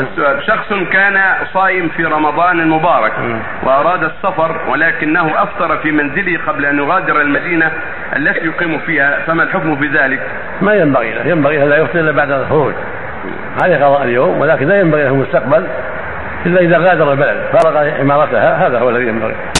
السؤال. 0.00 0.46
شخص 0.46 0.68
كان 0.92 1.20
صائم 1.52 1.88
في 1.88 2.04
رمضان 2.04 2.60
المبارك 2.60 3.12
وأراد 3.62 4.04
السفر 4.04 4.56
ولكنه 4.68 5.42
أفطر 5.42 5.76
في 5.76 5.90
منزله 5.90 6.38
قبل 6.46 6.66
أن 6.66 6.78
يغادر 6.78 7.20
المدينة 7.20 7.72
التي 8.16 8.46
يقيم 8.46 8.78
فيها 8.78 9.18
فما 9.26 9.42
الحكم 9.42 9.76
في 9.76 9.86
ذلك؟ 9.86 10.20
ما 10.60 10.74
ينبغي 10.74 11.14
له. 11.14 11.26
ينبغي 11.26 11.58
لا 11.58 11.76
يفطر 11.76 12.00
إلا 12.00 12.12
بعد 12.12 12.30
الخروج. 12.30 12.74
عليه 13.62 13.76
قضاء 13.76 14.04
اليوم 14.04 14.40
ولكن 14.40 14.68
لا 14.68 14.80
ينبغي 14.80 15.02
له 15.02 15.10
المستقبل 15.10 15.66
إلا 16.46 16.60
إذا 16.60 16.78
غادر 16.78 17.12
البلد 17.12 17.36
فارق 17.52 18.00
إمارتها. 18.00 18.66
هذا 18.66 18.78
هو 18.78 18.90
الذي 18.90 19.06
ينبغي. 19.06 19.34